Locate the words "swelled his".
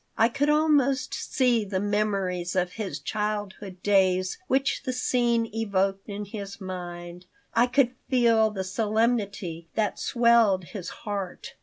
9.99-10.89